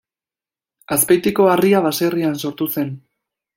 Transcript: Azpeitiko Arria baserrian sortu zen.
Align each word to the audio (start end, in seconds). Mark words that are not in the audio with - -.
Azpeitiko 0.95 1.45
Arria 1.57 1.83
baserrian 1.89 2.41
sortu 2.47 2.71
zen. 2.77 2.93